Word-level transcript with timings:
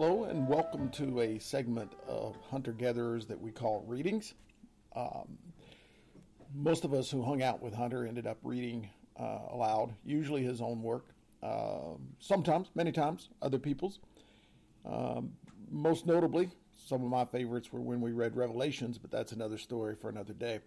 Hello, 0.00 0.22
and 0.26 0.46
welcome 0.46 0.88
to 0.90 1.22
a 1.22 1.40
segment 1.40 1.92
of 2.06 2.36
hunter 2.52 2.70
gatherers 2.70 3.26
that 3.26 3.40
we 3.40 3.50
call 3.50 3.82
readings. 3.84 4.34
Um, 4.94 5.36
most 6.54 6.84
of 6.84 6.94
us 6.94 7.10
who 7.10 7.20
hung 7.20 7.42
out 7.42 7.60
with 7.60 7.74
Hunter 7.74 8.06
ended 8.06 8.24
up 8.24 8.38
reading 8.44 8.88
uh, 9.18 9.40
aloud, 9.50 9.92
usually 10.04 10.44
his 10.44 10.60
own 10.60 10.84
work, 10.84 11.06
uh, 11.42 11.96
sometimes, 12.20 12.70
many 12.76 12.92
times, 12.92 13.30
other 13.42 13.58
people's. 13.58 13.98
Um, 14.86 15.32
most 15.68 16.06
notably, 16.06 16.48
some 16.86 17.02
of 17.02 17.10
my 17.10 17.24
favorites 17.24 17.72
were 17.72 17.80
when 17.80 18.00
we 18.00 18.12
read 18.12 18.36
Revelations, 18.36 18.98
but 18.98 19.10
that's 19.10 19.32
another 19.32 19.58
story 19.58 19.96
for 20.00 20.10
another 20.10 20.32
day. 20.32 20.60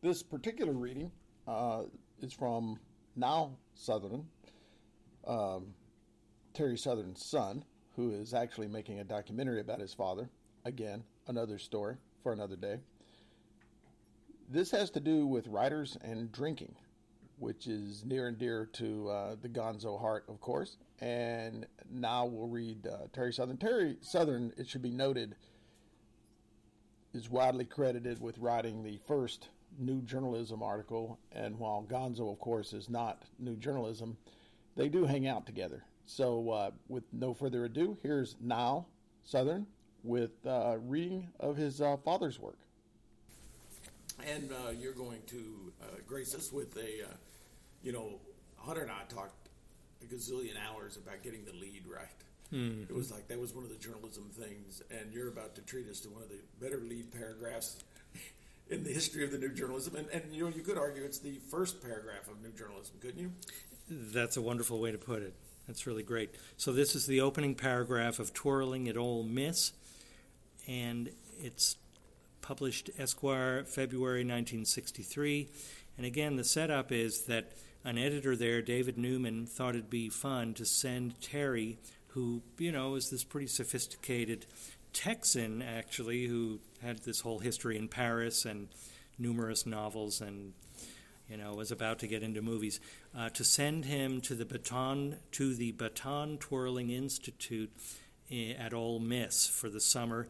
This 0.00 0.22
particular 0.22 0.72
reading 0.72 1.12
uh, 1.46 1.82
is 2.22 2.32
from 2.32 2.78
Nile 3.14 3.58
Southern, 3.74 4.24
um, 5.26 5.74
Terry 6.54 6.78
Southern's 6.78 7.22
son, 7.22 7.62
who 8.00 8.12
is 8.12 8.32
actually 8.32 8.68
making 8.68 8.98
a 8.98 9.04
documentary 9.04 9.60
about 9.60 9.78
his 9.78 9.92
father. 9.92 10.30
Again, 10.64 11.04
another 11.26 11.58
story 11.58 11.96
for 12.22 12.32
another 12.32 12.56
day. 12.56 12.78
This 14.48 14.70
has 14.70 14.90
to 14.90 15.00
do 15.00 15.26
with 15.26 15.46
writers 15.48 15.98
and 16.02 16.32
drinking, 16.32 16.74
which 17.38 17.66
is 17.66 18.04
near 18.04 18.28
and 18.28 18.38
dear 18.38 18.68
to 18.74 19.08
uh, 19.10 19.36
the 19.40 19.48
Gonzo 19.48 20.00
heart, 20.00 20.24
of 20.28 20.40
course. 20.40 20.78
And 21.00 21.66
now 21.90 22.24
we'll 22.24 22.48
read 22.48 22.86
uh, 22.86 23.06
Terry 23.12 23.32
Southern. 23.32 23.58
Terry 23.58 23.96
Southern, 24.00 24.52
it 24.56 24.66
should 24.66 24.82
be 24.82 24.90
noted, 24.90 25.36
is 27.12 27.28
widely 27.28 27.66
credited 27.66 28.20
with 28.20 28.38
writing 28.38 28.82
the 28.82 28.98
first 29.06 29.48
new 29.78 30.00
journalism 30.02 30.62
article. 30.62 31.18
And 31.32 31.58
while 31.58 31.86
Gonzo, 31.88 32.32
of 32.32 32.38
course, 32.38 32.72
is 32.72 32.88
not 32.88 33.24
new 33.38 33.56
journalism, 33.56 34.16
they 34.74 34.88
do 34.88 35.04
hang 35.04 35.26
out 35.26 35.44
together. 35.44 35.84
So, 36.10 36.50
uh, 36.50 36.70
with 36.88 37.04
no 37.12 37.32
further 37.32 37.66
ado, 37.66 37.96
here's 38.02 38.34
Nile 38.40 38.88
Southern 39.22 39.64
with 40.02 40.44
uh, 40.44 40.76
reading 40.80 41.28
of 41.38 41.56
his 41.56 41.80
uh, 41.80 41.98
father's 41.98 42.40
work. 42.40 42.58
And 44.26 44.50
uh, 44.50 44.70
you're 44.72 44.92
going 44.92 45.20
to 45.28 45.72
uh, 45.80 45.86
grace 46.08 46.34
us 46.34 46.52
with 46.52 46.76
a, 46.76 47.04
uh, 47.04 47.12
you 47.84 47.92
know, 47.92 48.18
Hunter 48.56 48.82
and 48.82 48.90
I 48.90 49.02
talked 49.08 49.50
a 50.02 50.12
gazillion 50.12 50.54
hours 50.68 50.96
about 50.96 51.22
getting 51.22 51.44
the 51.44 51.52
lead 51.52 51.84
right. 51.86 52.08
Mm-hmm. 52.52 52.92
It 52.92 52.96
was 52.96 53.12
like 53.12 53.28
that 53.28 53.38
was 53.38 53.54
one 53.54 53.62
of 53.62 53.70
the 53.70 53.78
journalism 53.78 54.28
things, 54.32 54.82
and 54.90 55.12
you're 55.12 55.28
about 55.28 55.54
to 55.54 55.60
treat 55.60 55.88
us 55.88 56.00
to 56.00 56.08
one 56.08 56.22
of 56.22 56.28
the 56.28 56.40
better 56.60 56.80
lead 56.80 57.12
paragraphs 57.12 57.84
in 58.68 58.82
the 58.82 58.92
history 58.92 59.24
of 59.24 59.30
the 59.30 59.38
new 59.38 59.50
journalism. 59.50 59.94
And, 59.94 60.08
and 60.08 60.34
you 60.34 60.42
know, 60.42 60.56
you 60.56 60.62
could 60.62 60.76
argue 60.76 61.04
it's 61.04 61.20
the 61.20 61.38
first 61.48 61.80
paragraph 61.80 62.28
of 62.28 62.42
new 62.42 62.50
journalism, 62.50 62.96
couldn't 63.00 63.20
you? 63.20 63.30
That's 63.88 64.36
a 64.36 64.42
wonderful 64.42 64.80
way 64.80 64.90
to 64.90 64.98
put 64.98 65.22
it. 65.22 65.34
That's 65.70 65.86
really 65.86 66.02
great. 66.02 66.34
So 66.56 66.72
this 66.72 66.96
is 66.96 67.06
the 67.06 67.20
opening 67.20 67.54
paragraph 67.54 68.18
of 68.18 68.34
Twirling 68.34 68.88
at 68.88 68.96
Ole 68.96 69.22
Miss, 69.22 69.72
and 70.66 71.10
it's 71.38 71.76
published 72.42 72.90
Esquire 72.98 73.62
February 73.62 74.24
1963. 74.24 75.48
And 75.96 76.04
again, 76.04 76.34
the 76.34 76.42
setup 76.42 76.90
is 76.90 77.22
that 77.26 77.52
an 77.84 77.98
editor 77.98 78.34
there, 78.34 78.60
David 78.62 78.98
Newman, 78.98 79.46
thought 79.46 79.76
it'd 79.76 79.88
be 79.88 80.08
fun 80.08 80.54
to 80.54 80.64
send 80.64 81.20
Terry, 81.20 81.78
who, 82.08 82.42
you 82.58 82.72
know, 82.72 82.96
is 82.96 83.08
this 83.10 83.22
pretty 83.22 83.46
sophisticated 83.46 84.46
Texan, 84.92 85.62
actually, 85.62 86.26
who 86.26 86.58
had 86.82 87.04
this 87.04 87.20
whole 87.20 87.38
history 87.38 87.78
in 87.78 87.86
Paris 87.86 88.44
and 88.44 88.66
numerous 89.20 89.64
novels 89.66 90.20
and 90.20 90.52
you 91.30 91.36
know, 91.36 91.54
was 91.54 91.70
about 91.70 92.00
to 92.00 92.06
get 92.06 92.22
into 92.22 92.42
movies, 92.42 92.80
uh, 93.16 93.28
to 93.30 93.44
send 93.44 93.84
him 93.84 94.20
to 94.22 94.34
the 94.34 94.44
baton 94.44 95.16
to 95.32 95.54
the 95.54 95.72
baton 95.72 96.38
twirling 96.38 96.90
institute 96.90 97.70
eh, 98.30 98.52
at 98.58 98.74
Ole 98.74 98.98
Miss 98.98 99.46
for 99.46 99.68
the 99.68 99.80
summer. 99.80 100.28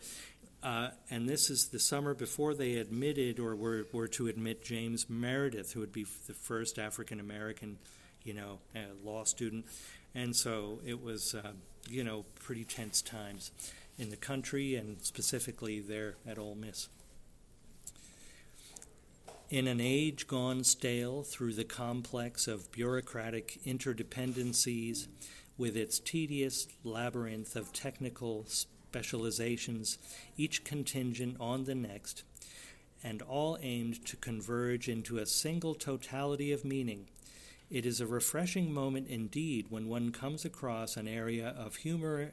Uh, 0.62 0.91
and 1.11 1.27
this 1.27 1.49
is 1.49 1.69
the 1.69 1.78
summer 1.78 2.12
before 2.12 2.53
they 2.53 2.75
admitted 2.75 3.41
or 3.41 3.56
were, 3.56 3.87
were 3.93 4.09
to 4.09 4.27
admit 4.27 4.62
James 4.62 5.09
Meredith, 5.09 5.72
who 5.72 5.81
would 5.81 5.93
be 5.93 6.05
the 6.27 6.34
first 6.34 6.78
African 6.78 7.19
American, 7.19 7.78
you 8.22 8.34
know, 8.34 8.59
uh, 8.77 8.81
law 9.03 9.25
student. 9.25 9.65
And 10.15 10.37
so 10.37 10.81
it 10.84 11.03
was, 11.03 11.34
uh, 11.34 11.53
you 11.88 12.05
know, 12.05 12.27
pretty 12.41 12.65
tense 12.65 13.00
times 13.00 13.53
in 13.99 14.11
the 14.11 14.17
country 14.17 14.75
and 14.75 15.00
specifically 15.00 15.81
there 15.81 16.17
at 16.27 16.38
Ole 16.38 16.56
Miss. 16.56 16.88
In 19.50 19.66
an 19.66 19.81
age 19.81 20.28
gone 20.28 20.62
stale 20.62 21.25
through 21.25 21.55
the 21.55 21.65
complex 21.65 22.47
of 22.47 22.71
bureaucratic 22.71 23.59
interdependencies, 23.66 25.09
with 25.59 25.77
its 25.77 25.99
tedious 25.99 26.69
labyrinth 26.84 27.56
of 27.56 27.72
technical 27.72 28.47
specializations, 28.47 29.99
each 30.37 30.62
contingent 30.62 31.37
on 31.41 31.65
the 31.65 31.75
next, 31.75 32.22
and 33.03 33.22
all 33.22 33.59
aimed 33.61 34.06
to 34.06 34.16
converge 34.16 34.88
into 34.88 35.19
a 35.19 35.27
single 35.27 35.75
totality 35.75 36.53
of 36.53 36.65
meaning, 36.65 37.09
it 37.71 37.84
is 37.84 38.00
a 38.00 38.06
refreshing 38.06 38.72
moment 38.72 39.09
indeed 39.09 39.67
when 39.69 39.88
one 39.88 40.12
comes 40.12 40.44
across 40.44 40.97
an 40.97 41.09
area 41.09 41.49
of 41.59 41.75
humor, 41.75 42.31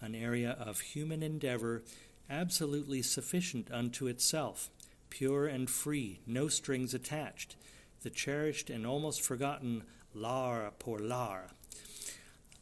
an 0.00 0.14
area 0.14 0.52
of 0.52 0.78
human 0.78 1.20
endeavor 1.20 1.82
absolutely 2.30 3.02
sufficient 3.02 3.68
unto 3.72 4.06
itself 4.06 4.70
pure 5.12 5.46
and 5.46 5.68
free, 5.68 6.20
no 6.26 6.48
strings 6.48 6.94
attached, 6.94 7.54
the 8.02 8.08
cherished 8.08 8.70
and 8.70 8.86
almost 8.86 9.20
forgotten 9.20 9.82
l'art 10.14 10.78
pour 10.78 10.98
l'art, 10.98 11.50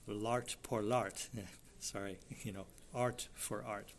l'art 0.09 0.56
pour 0.65 0.83
l'art, 0.83 1.28
sorry, 1.78 2.19
you 2.43 2.50
know, 2.50 2.66
art 2.93 3.28
for 3.34 3.65
art. 3.65 3.93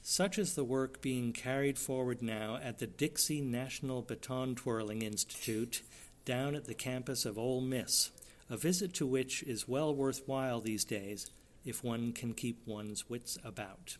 Such 0.00 0.38
is 0.38 0.54
the 0.54 0.62
work 0.62 1.00
being 1.00 1.32
carried 1.32 1.76
forward 1.76 2.22
now 2.22 2.56
at 2.62 2.78
the 2.78 2.86
Dixie 2.86 3.40
National 3.40 4.00
Baton 4.00 4.54
Twirling 4.54 5.02
Institute 5.02 5.82
down 6.24 6.54
at 6.54 6.66
the 6.66 6.74
campus 6.74 7.24
of 7.24 7.36
Ole 7.36 7.60
Miss, 7.60 8.12
a 8.48 8.56
visit 8.56 8.94
to 8.94 9.06
which 9.06 9.42
is 9.42 9.66
well 9.66 9.92
worthwhile 9.92 10.60
these 10.60 10.84
days 10.84 11.32
if 11.64 11.82
one 11.82 12.12
can 12.12 12.32
keep 12.32 12.64
one's 12.64 13.10
wits 13.10 13.38
about. 13.44 13.96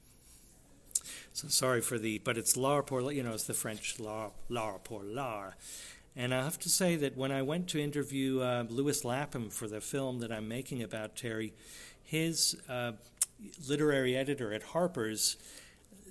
So 1.32 1.48
sorry 1.48 1.80
for 1.80 1.98
the, 1.98 2.18
but 2.18 2.36
it's 2.36 2.56
l'art 2.56 2.86
pour, 2.86 3.12
you 3.12 3.22
know, 3.22 3.32
it's 3.32 3.44
the 3.44 3.54
French 3.54 3.98
l'art, 3.98 4.32
l'art 4.48 4.84
pour 4.84 5.02
l'art. 5.02 5.54
And 6.14 6.34
I 6.34 6.44
have 6.44 6.58
to 6.60 6.68
say 6.68 6.96
that 6.96 7.16
when 7.16 7.32
I 7.32 7.42
went 7.42 7.68
to 7.68 7.80
interview 7.80 8.40
uh, 8.40 8.64
Lewis 8.68 9.04
Lapham 9.04 9.48
for 9.48 9.66
the 9.66 9.80
film 9.80 10.20
that 10.20 10.30
I'm 10.30 10.46
making 10.46 10.82
about 10.82 11.16
Terry, 11.16 11.54
his 12.02 12.54
uh, 12.68 12.92
literary 13.66 14.16
editor 14.16 14.52
at 14.52 14.62
Harper's 14.62 15.36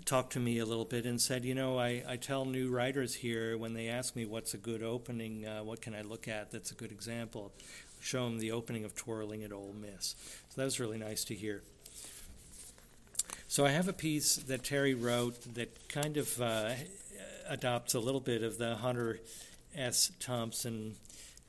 talked 0.06 0.34
to 0.34 0.40
me 0.40 0.58
a 0.58 0.66
little 0.66 0.86
bit 0.86 1.06
and 1.06 1.22
said, 1.22 1.46
you 1.46 1.54
know, 1.54 1.78
I, 1.78 2.04
I 2.08 2.16
tell 2.16 2.46
new 2.46 2.70
writers 2.70 3.14
here 3.14 3.58
when 3.58 3.74
they 3.74 3.88
ask 3.88 4.16
me 4.16 4.26
what's 4.26 4.54
a 4.54 4.58
good 4.58 4.82
opening, 4.82 5.46
uh, 5.46 5.64
what 5.64 5.82
can 5.82 5.94
I 5.94 6.02
look 6.02 6.28
at 6.28 6.52
that's 6.52 6.72
a 6.72 6.76
good 6.76 6.92
example, 6.92 7.52
show 8.00 8.26
them 8.26 8.40
the 8.40 8.52
opening 8.52 8.84
of 8.84 8.96
Twirling 8.96 9.44
at 9.44 9.52
Ole 9.52 9.76
Miss. 9.80 10.16
So 10.50 10.56
that 10.56 10.64
was 10.64 10.80
really 10.80 10.98
nice 10.98 11.24
to 11.26 11.36
hear. 11.36 11.62
So 13.52 13.66
I 13.66 13.72
have 13.72 13.90
a 13.90 13.94
piece 13.94 14.38
that 14.38 14.64
Terry 14.64 14.94
wrote 14.94 15.56
that 15.56 15.90
kind 15.90 16.16
of 16.16 16.42
uh, 16.42 16.70
adopts 17.50 17.94
a 17.94 18.00
little 18.00 18.22
bit 18.22 18.44
of 18.44 18.58
the 18.58 18.78
Hunter 18.78 19.20
S. 19.76 20.10
Thompson 20.22 20.96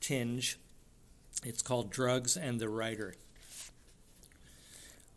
tinge. 0.00 0.58
It's 1.44 1.62
called 1.62 1.92
Drugs 1.92 2.36
and 2.36 2.58
the 2.58 2.68
Writer. 2.68 3.14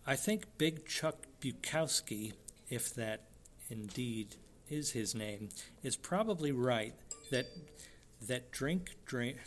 I 0.05 0.15
think 0.15 0.43
Big 0.59 0.85
Chuck 0.85 1.25
Bukowski, 1.41 2.33
if 2.69 2.93
that 2.93 3.21
indeed 3.67 4.35
is 4.69 4.91
his 4.91 5.15
name, 5.15 5.49
is 5.81 5.95
probably 5.95 6.51
right 6.51 6.93
that 7.31 7.47
that 8.27 8.51
drink 8.51 8.91
drink 9.07 9.37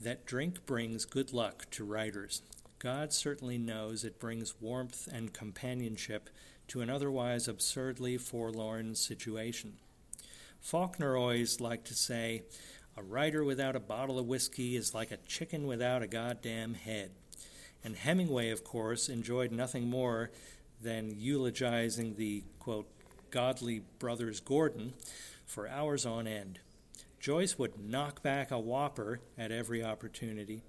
that 0.00 0.24
drink 0.24 0.64
brings 0.64 1.04
good 1.04 1.34
luck 1.34 1.66
to 1.72 1.84
writers. 1.84 2.40
God 2.80 3.12
certainly 3.12 3.58
knows 3.58 4.04
it 4.04 4.18
brings 4.18 4.54
warmth 4.58 5.06
and 5.12 5.34
companionship 5.34 6.30
to 6.68 6.80
an 6.80 6.88
otherwise 6.88 7.46
absurdly 7.46 8.16
forlorn 8.16 8.94
situation. 8.94 9.74
Faulkner 10.62 11.14
always 11.14 11.60
liked 11.60 11.86
to 11.88 11.94
say, 11.94 12.42
A 12.96 13.02
writer 13.02 13.44
without 13.44 13.76
a 13.76 13.80
bottle 13.80 14.18
of 14.18 14.26
whiskey 14.26 14.76
is 14.76 14.94
like 14.94 15.10
a 15.10 15.18
chicken 15.18 15.66
without 15.66 16.02
a 16.02 16.06
goddamn 16.06 16.72
head. 16.72 17.10
And 17.84 17.96
Hemingway, 17.96 18.48
of 18.48 18.64
course, 18.64 19.10
enjoyed 19.10 19.52
nothing 19.52 19.90
more 19.90 20.30
than 20.80 21.14
eulogizing 21.18 22.14
the, 22.14 22.44
quote, 22.58 22.88
godly 23.30 23.82
brothers 23.98 24.40
Gordon 24.40 24.94
for 25.44 25.68
hours 25.68 26.06
on 26.06 26.26
end. 26.26 26.60
Joyce 27.20 27.58
would 27.58 27.78
knock 27.78 28.22
back 28.22 28.50
a 28.50 28.58
whopper 28.58 29.20
at 29.36 29.52
every 29.52 29.84
opportunity. 29.84 30.62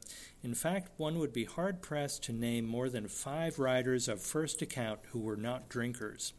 In 0.44 0.53
fact, 0.53 0.92
one 0.98 1.18
would 1.18 1.31
be 1.31 1.45
hard 1.45 1.81
pressed 1.81 2.24
to 2.24 2.33
name 2.33 2.65
more 2.65 2.89
than 2.89 3.07
five 3.07 3.57
writers 3.57 4.09
of 4.09 4.21
first 4.21 4.62
account 4.62 5.00
who 5.12 5.19
were 5.19 5.38
not 5.38 5.69
drinkers. 5.69 6.33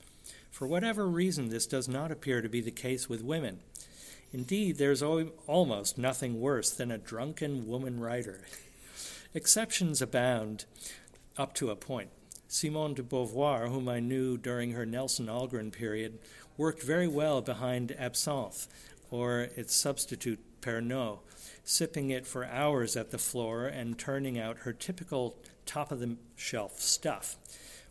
For 0.51 0.67
whatever 0.67 1.09
reason, 1.09 1.49
this 1.49 1.67
does 1.67 1.89
not 1.89 2.13
appear 2.13 2.43
to 2.43 2.49
be 2.49 2.61
the 2.61 2.71
case 2.71 3.09
with 3.09 3.25
women. 3.25 3.61
Indeed, 4.35 4.77
there's 4.77 5.03
almost 5.03 5.97
nothing 5.97 6.41
worse 6.41 6.71
than 6.71 6.91
a 6.91 6.99
drunken 6.99 7.67
woman 7.67 7.99
writer. 7.99 8.43
Exceptions 9.33 10.03
abound 10.03 10.67
up 11.39 11.55
to 11.55 11.71
a 11.71 11.77
point. 11.77 12.11
Simone 12.49 12.93
de 12.93 13.03
Beauvoir, 13.03 13.71
whom 13.71 13.89
I 13.89 13.99
knew 13.99 14.37
during 14.37 14.73
her 14.73 14.85
Nelson 14.85 15.27
Algren 15.27 15.73
period, 15.73 16.19
worked 16.59 16.83
very 16.83 17.09
well 17.09 17.41
behind 17.41 17.97
absinthe, 17.99 18.69
or 19.13 19.43
its 19.57 19.75
substitute 19.75 20.41
Pernod, 20.63 21.19
sipping 21.63 22.11
it 22.11 22.27
for 22.27 22.47
hours 22.47 22.97
at 22.97 23.11
the 23.11 23.19
floor 23.19 23.67
and 23.67 23.99
turning 23.99 24.39
out 24.39 24.61
her 24.61 24.73
typical 24.73 25.37
top 25.67 25.93
of 25.93 26.01
the 26.01 26.17
shelf 26.35 26.81
stuff. 26.81 27.37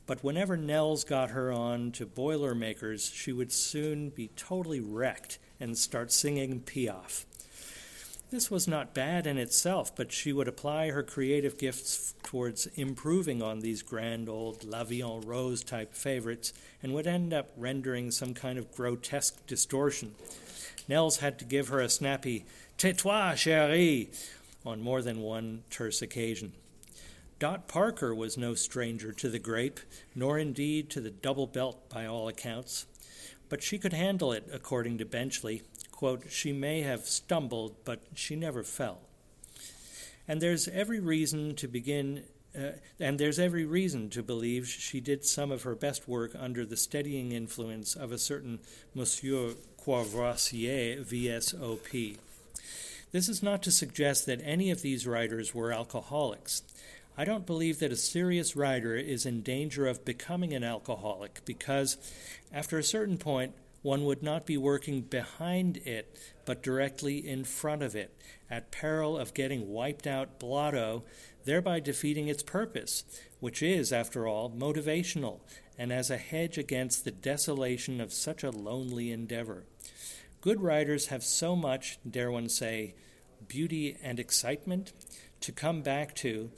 But 0.08 0.24
whenever 0.24 0.58
Nels 0.58 1.04
got 1.04 1.30
her 1.30 1.52
on 1.52 1.92
to 1.94 2.06
Boilermakers, 2.06 3.12
she 3.14 3.32
would 3.32 3.52
soon 3.52 4.10
be 4.10 4.30
totally 4.36 4.80
wrecked 4.80 5.38
and 5.60 5.78
start 5.78 6.12
singing 6.12 6.62
Piaf. 6.62 7.26
This 8.32 8.50
was 8.50 8.68
not 8.68 8.94
bad 8.94 9.28
in 9.28 9.38
itself, 9.38 9.94
but 9.94 10.12
she 10.14 10.32
would 10.32 10.48
apply 10.48 10.90
her 10.90 11.04
creative 11.04 11.58
gifts 11.58 12.16
towards 12.24 12.66
improving 12.76 13.44
on 13.44 13.60
these 13.60 13.84
grand 13.84 14.30
old 14.30 14.64
La 14.64 14.86
Vie 14.86 15.04
en 15.06 15.22
Rose 15.22 15.64
type 15.66 15.94
favorites 15.94 16.54
and 16.82 16.94
would 16.94 17.08
end 17.08 17.34
up 17.34 17.52
rendering 17.58 18.10
some 18.10 18.34
kind 18.34 18.58
of 18.58 18.72
grotesque 18.72 19.46
distortion. 19.48 20.16
Nels 20.92 21.20
had 21.20 21.40
to 21.40 21.46
give 21.46 21.70
her 21.70 21.80
a 21.80 21.88
snappy 21.88 22.44
Tais-toi, 22.78 23.32
chérie, 23.36 24.10
on 24.66 24.82
more 24.82 25.02
than 25.02 25.22
one 25.22 25.64
terse 25.70 26.02
occasion. 26.02 26.52
Dot 27.40 27.70
Parker 27.70 28.14
was 28.14 28.38
no 28.38 28.56
stranger 28.56 29.14
to 29.14 29.30
the 29.30 29.40
grape, 29.40 29.80
nor 30.14 30.38
indeed 30.38 30.90
to 30.90 31.00
the 31.00 31.10
double 31.10 31.48
belt 31.48 31.90
by 31.90 32.06
all 32.06 32.28
accounts. 32.28 32.88
But 33.48 33.64
she 33.64 33.78
could 33.78 33.94
handle 33.94 34.34
it, 34.34 34.50
according 34.52 34.98
to 34.98 35.06
Benchley, 35.06 35.62
quote, 35.92 36.30
she 36.30 36.52
may 36.52 36.82
have 36.82 37.06
stumbled, 37.06 37.86
but 37.86 38.02
she 38.14 38.36
never 38.36 38.62
fell. 38.62 39.00
And 40.28 40.42
there's 40.42 40.68
every 40.68 41.00
reason 41.00 41.56
to 41.56 41.70
begin, 41.70 42.26
uh, 42.54 42.72
and 43.00 43.18
there's 43.18 43.40
every 43.40 43.64
reason 43.66 44.10
to 44.10 44.22
believe 44.22 44.68
she 44.68 45.00
did 45.00 45.24
some 45.24 45.54
of 45.54 45.64
her 45.64 45.74
best 45.74 46.10
work 46.10 46.32
under 46.38 46.66
the 46.66 46.76
steadying 46.76 47.32
influence 47.32 47.96
of 47.96 48.12
a 48.12 48.18
certain 48.18 48.60
Monsieur 48.94 49.54
Courvoisier, 49.84 51.04
VSOP. 51.04 52.18
This 53.12 53.28
is 53.28 53.42
not 53.42 53.64
to 53.64 53.72
suggest 53.72 54.26
that 54.28 54.40
any 54.44 54.70
of 54.70 54.84
these 54.84 55.08
writers 55.08 55.56
were 55.56 55.72
alcoholics. 55.72 56.62
I 57.18 57.26
don't 57.26 57.48
believe 57.48 57.80
that 57.80 57.92
a 57.92 57.98
serious 57.98 58.56
writer 58.56 58.96
is 58.96 59.26
in 59.26 59.42
danger 59.42 59.88
of 59.88 60.06
becoming 60.06 60.54
an 60.54 60.64
alcoholic 60.64 61.42
because, 61.46 61.98
after 62.54 62.78
a 62.78 62.84
certain 62.84 63.18
point, 63.18 63.54
one 63.82 64.06
would 64.06 64.22
not 64.22 64.46
be 64.46 64.56
working 64.56 65.02
behind 65.02 65.78
it, 65.78 66.16
but 66.46 66.62
directly 66.62 67.18
in 67.18 67.44
front 67.44 67.82
of 67.82 67.96
it, 67.96 68.16
at 68.50 68.72
peril 68.72 69.18
of 69.18 69.34
getting 69.34 69.70
wiped 69.70 70.06
out 70.06 70.40
blotto, 70.40 71.04
thereby 71.46 71.80
defeating 71.80 72.28
its 72.28 72.44
purpose, 72.44 73.04
which 73.40 73.62
is, 73.62 73.92
after 73.92 74.28
all, 74.28 74.50
motivational, 74.52 75.40
and 75.78 75.92
as 75.92 76.10
a 76.10 76.18
hedge 76.18 76.58
against 76.58 77.04
the 77.04 77.12
desolation 77.12 78.00
of 78.00 78.14
such 78.14 78.44
a 78.44 78.52
lonely 78.52 79.12
endeavor. 79.12 79.66
Good 80.42 80.62
writers 80.62 81.08
have 81.08 81.24
so 81.24 81.56
much, 81.56 82.00
dare 82.10 82.32
one 82.32 82.50
say, 82.50 82.96
beauty 83.48 83.98
and 84.02 84.20
excitement 84.20 84.94
to 85.42 85.52
come 85.52 85.82
back 85.82 86.16
to 86.16 86.52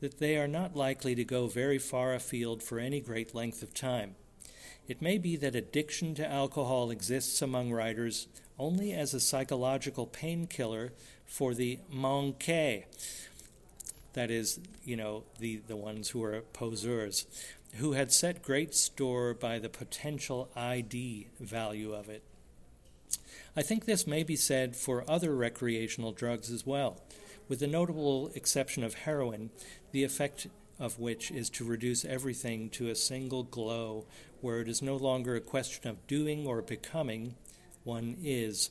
that 0.00 0.18
they 0.18 0.36
are 0.36 0.48
not 0.48 0.76
likely 0.76 1.14
to 1.14 1.24
go 1.24 1.46
very 1.46 1.78
far 1.78 2.14
afield 2.14 2.62
for 2.62 2.78
any 2.78 3.00
great 3.00 3.34
length 3.34 3.62
of 3.62 3.72
time. 3.74 4.14
It 4.88 5.02
may 5.02 5.18
be 5.18 5.36
that 5.36 5.56
addiction 5.56 6.14
to 6.14 6.30
alcohol 6.30 6.90
exists 6.90 7.42
among 7.42 7.72
writers 7.72 8.28
only 8.58 8.92
as 8.92 9.14
a 9.14 9.20
psychological 9.20 10.06
painkiller 10.06 10.92
for 11.24 11.54
the 11.54 11.80
manqué, 11.92 12.84
that 14.16 14.30
is, 14.30 14.58
you 14.82 14.96
know, 14.96 15.24
the, 15.38 15.58
the 15.68 15.76
ones 15.76 16.08
who 16.08 16.24
are 16.24 16.40
poseurs, 16.52 17.26
who 17.74 17.92
had 17.92 18.10
set 18.10 18.42
great 18.42 18.74
store 18.74 19.34
by 19.34 19.58
the 19.58 19.68
potential 19.68 20.50
ID 20.56 21.28
value 21.38 21.92
of 21.92 22.08
it. 22.08 22.22
I 23.54 23.60
think 23.60 23.84
this 23.84 24.06
may 24.06 24.22
be 24.22 24.34
said 24.34 24.74
for 24.74 25.08
other 25.08 25.36
recreational 25.36 26.12
drugs 26.12 26.50
as 26.50 26.66
well, 26.66 27.02
with 27.46 27.60
the 27.60 27.66
notable 27.66 28.30
exception 28.34 28.82
of 28.82 28.94
heroin, 28.94 29.50
the 29.92 30.02
effect 30.02 30.46
of 30.80 30.98
which 30.98 31.30
is 31.30 31.50
to 31.50 31.64
reduce 31.64 32.04
everything 32.06 32.70
to 32.70 32.88
a 32.88 32.94
single 32.94 33.42
glow 33.42 34.06
where 34.40 34.62
it 34.62 34.68
is 34.68 34.80
no 34.80 34.96
longer 34.96 35.36
a 35.36 35.40
question 35.40 35.90
of 35.90 36.06
doing 36.06 36.46
or 36.46 36.62
becoming, 36.62 37.34
one 37.84 38.16
is. 38.22 38.70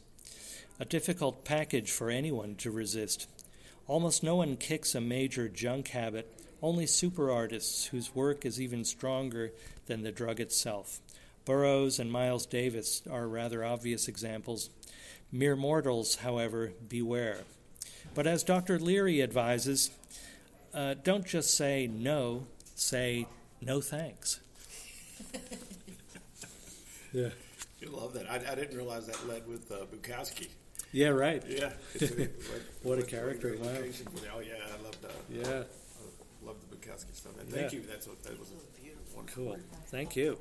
A 0.79 0.85
difficult 0.85 1.45
package 1.45 1.91
for 1.91 2.09
anyone 2.09 2.55
to 2.55 2.71
resist. 2.71 3.29
Almost 3.87 4.23
no 4.23 4.35
one 4.35 4.57
kicks 4.57 4.95
a 4.95 5.01
major 5.01 5.47
junk 5.47 5.89
habit, 5.89 6.31
only 6.61 6.87
super 6.87 7.29
artists 7.29 7.85
whose 7.85 8.15
work 8.15 8.45
is 8.45 8.59
even 8.59 8.83
stronger 8.83 9.51
than 9.85 10.01
the 10.01 10.11
drug 10.11 10.39
itself. 10.39 10.99
Burroughs 11.45 11.99
and 11.99 12.11
Miles 12.11 12.47
Davis 12.47 13.03
are 13.09 13.27
rather 13.27 13.63
obvious 13.63 14.07
examples. 14.07 14.71
Mere 15.31 15.55
mortals, 15.55 16.15
however, 16.15 16.73
beware. 16.89 17.41
But 18.15 18.25
as 18.25 18.43
Dr. 18.43 18.79
Leary 18.79 19.21
advises, 19.21 19.91
uh, 20.73 20.95
don't 21.03 21.25
just 21.25 21.55
say 21.55 21.87
no, 21.87 22.47
say 22.73 23.27
no 23.61 23.81
thanks. 23.81 24.39
yeah. 27.13 27.29
You 27.79 27.89
love 27.89 28.13
that. 28.13 28.29
I, 28.29 28.35
I, 28.51 28.55
didn't 28.55 28.75
realize 28.75 29.05
that 29.05 29.27
led 29.27 29.47
with 29.47 29.71
uh, 29.71 29.85
Bukowski. 29.85 30.47
Yeah, 30.95 31.09
right. 31.09 31.43
Yeah. 31.45 31.73
what 32.83 32.99
a 32.99 33.03
character! 33.03 33.57
Wow. 33.59 33.67
Oh 34.33 34.39
yeah, 34.39 34.53
I 34.65 34.81
love 34.81 35.01
that. 35.01 35.11
Yeah. 35.29 35.63
I 35.63 36.45
love 36.47 36.55
the 36.69 36.73
Bukowski 36.73 37.13
stuff. 37.13 37.33
And 37.37 37.49
thank 37.49 37.73
yeah. 37.73 37.79
you. 37.79 37.85
That's 37.85 38.07
what 38.07 38.23
that 38.23 38.39
was. 38.39 38.53
Wonderful. 39.13 39.43
Cool. 39.43 39.57
Thank 39.87 40.15
you. 40.15 40.37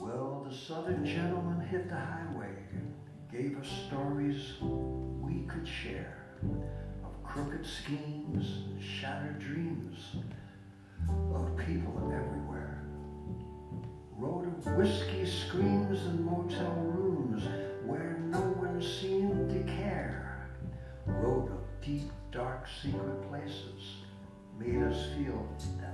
Well, 0.00 0.46
the 0.48 0.54
southern 0.54 1.04
gentleman 1.04 1.66
hit 1.66 1.88
the 1.88 1.96
highway 1.96 2.54
and 2.72 2.94
gave 3.32 3.58
us 3.58 3.66
stories 3.88 4.52
we 4.60 5.40
could 5.48 5.66
share 5.66 6.21
of 7.04 7.22
crooked 7.22 7.66
schemes 7.66 8.64
shattered 8.80 9.38
dreams 9.38 10.16
of 11.34 11.56
people 11.56 12.12
everywhere. 12.14 12.84
Wrote 14.16 14.46
of 14.46 14.66
whiskey 14.76 15.26
screams 15.26 16.00
and 16.06 16.24
motel 16.24 16.74
rooms 16.74 17.44
where 17.84 18.18
no 18.26 18.38
one 18.38 18.80
seemed 18.80 19.50
to 19.50 19.72
care. 19.72 20.48
Road 21.06 21.50
of 21.50 21.60
deep, 21.84 22.10
dark, 22.30 22.66
secret 22.82 23.28
places, 23.28 23.96
made 24.58 24.82
us 24.82 25.06
feel 25.16 25.46
that 25.80 25.91